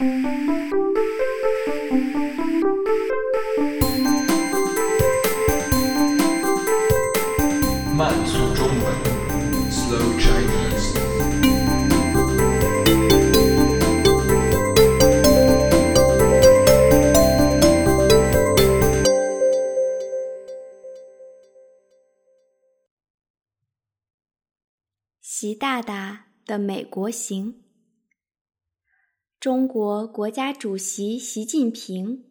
[0.00, 0.06] 慢
[8.24, 8.86] 速中文
[9.68, 10.94] ，Slow Chinese。
[25.20, 27.67] 习大大的美国行。
[29.40, 32.24] 中国国家主席习近平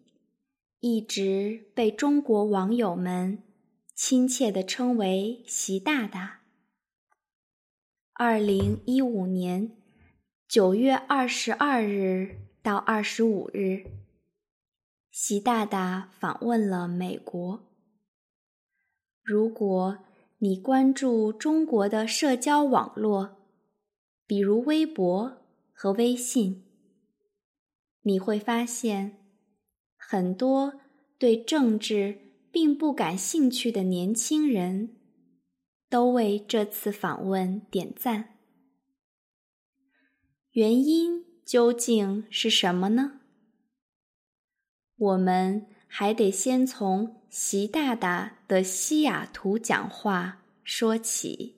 [0.81, 3.44] 一直被中国网友们
[3.95, 6.41] 亲切地称为“习大大”。
[8.12, 9.78] 二零一五年
[10.50, 13.86] 九月二十二日到二十五日，
[15.09, 17.64] 习大大访问了美国。
[19.23, 20.00] 如果
[20.39, 23.38] 你关注中国的社交网络，
[24.26, 25.38] 比如微博
[25.72, 26.66] 和微信，
[28.07, 29.17] 你会发现，
[29.97, 30.80] 很多
[31.17, 32.17] 对政治
[32.53, 34.95] 并不感兴趣的年轻人，
[35.89, 38.38] 都为这次访问点赞。
[40.52, 43.19] 原因究竟是什么呢？
[44.95, 51.58] 我们还得先从习大大的西雅图讲话说起。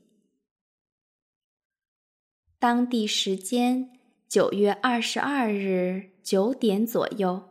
[2.57, 6.09] 当地时间九月二十二日。
[6.29, 7.49] 九点左右，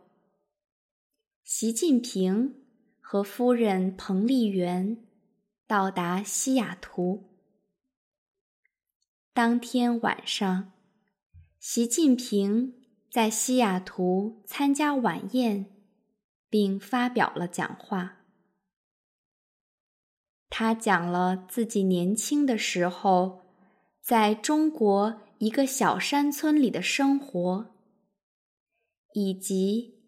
[1.43, 2.63] 习近平
[3.01, 5.05] 和夫人彭丽媛
[5.67, 7.25] 到达西雅图。
[9.33, 10.71] 当天晚上，
[11.59, 12.73] 习近平
[13.11, 15.65] 在西雅图参加晚宴，
[16.49, 18.19] 并发表了讲话。
[20.49, 23.41] 他讲了自己年轻的时候
[23.99, 27.75] 在中国一个小山村里的生活。
[29.13, 29.99] 以及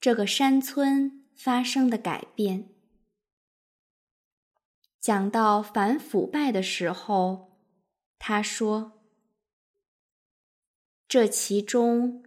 [0.00, 2.68] 这个山村发生的改变。
[5.00, 7.58] 讲到反腐败的时候，
[8.18, 9.00] 他说
[11.08, 12.22] ：“这其中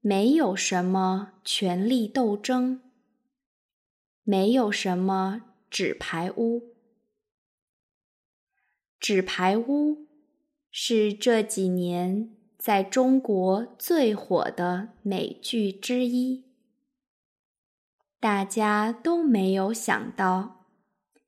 [0.00, 2.82] 没有什么权力斗争，
[4.24, 6.74] 没有什么纸牌屋。
[8.98, 10.08] 纸牌屋
[10.70, 12.32] 是这几年。”
[12.66, 16.46] 在中国最火的美剧之一，
[18.18, 20.66] 大家都没有想到，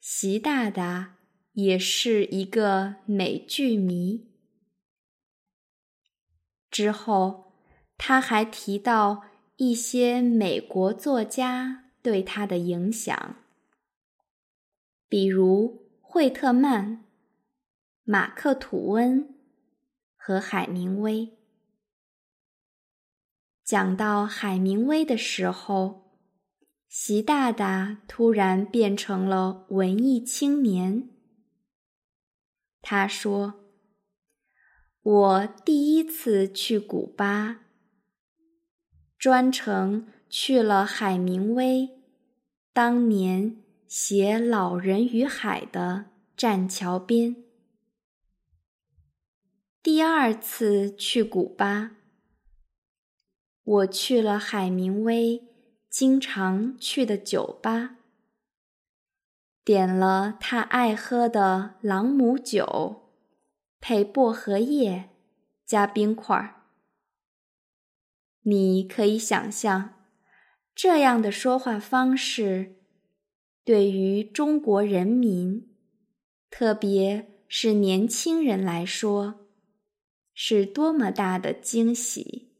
[0.01, 1.15] 习大大
[1.53, 4.27] 也是一个美剧迷。
[6.73, 7.53] 之后，
[7.97, 9.23] 他还提到
[9.59, 13.37] 一些美国作家对他的影响，
[15.09, 17.05] 比如惠特曼、
[18.03, 19.38] 马克·吐温。
[20.29, 21.39] 和海明威。
[23.65, 26.13] 讲到海明威的时候，
[26.87, 31.09] 习大大突然变成了文艺青年。
[32.83, 33.55] 他说
[35.01, 37.61] ：“我第一次去古巴，
[39.17, 41.89] 专程去了海明威
[42.75, 47.45] 当年写《老人与海》的栈桥边。”
[49.91, 51.93] 第二次去古巴，
[53.65, 55.49] 我去了海明威
[55.89, 57.97] 经常去的酒吧，
[59.65, 63.15] 点了他爱喝的朗姆酒，
[63.81, 65.09] 配薄荷叶
[65.65, 66.57] 加冰块儿。
[68.43, 69.95] 你可以想象，
[70.75, 72.77] 这样的说话方式，
[73.65, 75.75] 对于中国人民，
[76.51, 79.47] 特别是年轻人来说。
[80.41, 82.53] 是多么大的惊喜！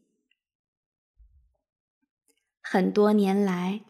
[2.59, 3.85] 很多年来，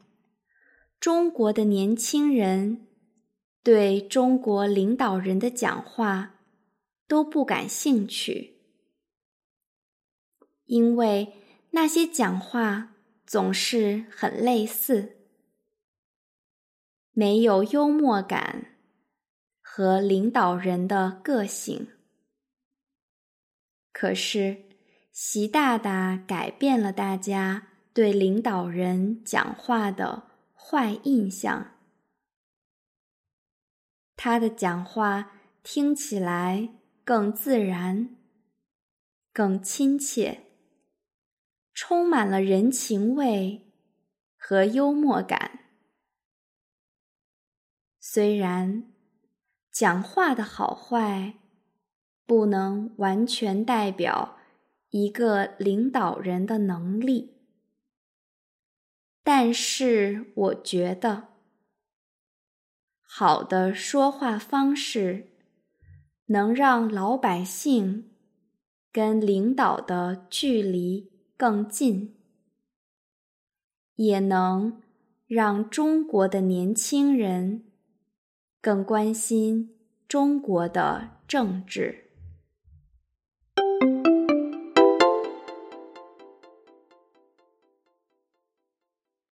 [1.00, 2.88] 中国的年轻人
[3.64, 6.36] 对中国领导人的讲话
[7.08, 8.60] 都不感兴趣，
[10.66, 11.34] 因为
[11.72, 12.96] 那些讲话
[13.26, 15.18] 总是很类似，
[17.12, 18.78] 没有幽默感
[19.60, 21.88] 和领导人的个性。
[24.00, 24.64] 可是，
[25.12, 31.76] 习大大改变了大家对领导人讲话的坏印象。
[34.16, 36.70] 他的讲话听起来
[37.04, 38.16] 更自然、
[39.34, 40.44] 更亲切，
[41.74, 43.70] 充满了人情味
[44.38, 45.60] 和幽默感。
[48.00, 48.94] 虽然
[49.70, 51.39] 讲话的好坏。
[52.30, 54.38] 不能完全代表
[54.92, 57.34] 一个领导人的能力。
[59.24, 61.30] 但是我觉得，
[63.02, 65.30] 好的说话方式
[66.28, 68.12] 能让老百姓
[68.92, 72.16] 跟领导的距离更近，
[73.96, 74.80] 也能
[75.26, 77.64] 让中国的年轻人
[78.62, 79.76] 更关心
[80.08, 82.09] 中国的政治。